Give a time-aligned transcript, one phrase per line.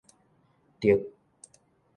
[0.81, 0.97] 特